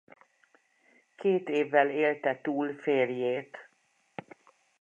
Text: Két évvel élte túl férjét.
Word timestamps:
Két 1.15 1.49
évvel 1.49 1.89
élte 1.89 2.39
túl 2.41 2.73
férjét. 2.73 3.69